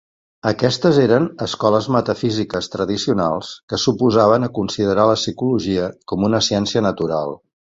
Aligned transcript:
Aquestes 0.51 0.99
eren 1.01 1.27
escoles 1.45 1.89
metafísiques 1.95 2.71
tradicionals, 2.77 3.51
que 3.73 3.79
s'oposaven 3.85 4.49
a 4.49 4.53
considerar 4.59 5.07
la 5.11 5.19
psicologia 5.25 5.93
com 6.13 6.27
una 6.31 6.45
ciència 6.51 6.87
natural. 6.91 7.39